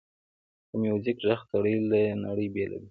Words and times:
د 0.69 0.71
میوزیک 0.83 1.17
ږغ 1.25 1.39
سړی 1.51 1.75
له 1.89 2.01
نړۍ 2.25 2.47
بېلوي. 2.53 2.79